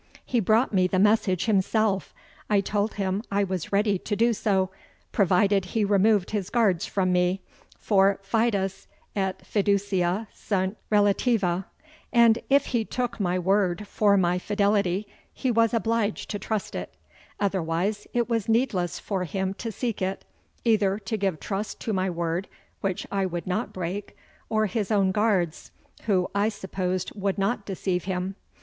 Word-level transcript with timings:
"He 0.25 0.39
brought 0.39 0.73
me 0.73 0.87
the 0.87 0.97
message 0.97 1.45
himself, 1.45 2.11
I 2.49 2.59
told 2.59 2.95
him 2.95 3.21
I 3.31 3.43
was 3.43 3.71
ready 3.71 3.99
to 3.99 4.15
do 4.15 4.33
so, 4.33 4.71
provided 5.11 5.63
he 5.65 5.85
removed 5.85 6.31
his 6.31 6.49
guards 6.49 6.87
from 6.87 7.11
me, 7.13 7.41
for 7.77 8.19
FIDES 8.23 8.87
ET 9.15 9.45
FIDUCIA 9.45 10.27
SUNT 10.33 10.77
RELATIVA; 10.89 11.67
and, 12.11 12.39
if 12.49 12.65
he 12.65 12.83
took 12.83 13.19
my 13.19 13.37
word 13.37 13.85
for 13.87 14.17
my 14.17 14.39
fidelity, 14.39 15.07
he 15.31 15.51
was 15.51 15.71
obliged 15.71 16.31
to 16.31 16.39
trust 16.39 16.73
it, 16.73 16.95
otherwise, 17.39 18.07
it 18.11 18.27
was 18.27 18.49
needless 18.49 18.97
for 18.97 19.25
him 19.25 19.53
to 19.53 19.71
seek 19.71 20.01
it, 20.01 20.25
either 20.65 20.97
to 20.97 21.15
give 21.15 21.39
trust 21.39 21.79
to 21.81 21.93
my 21.93 22.09
word, 22.09 22.47
which 22.79 23.05
I 23.11 23.27
would 23.27 23.45
not 23.45 23.71
break, 23.71 24.17
or 24.49 24.65
his 24.65 24.89
own 24.89 25.11
guards, 25.11 25.69
who 26.05 26.27
I 26.33 26.49
supposed 26.49 27.11
would 27.15 27.37
not 27.37 27.67
deceive 27.67 28.05
him. 28.05 28.33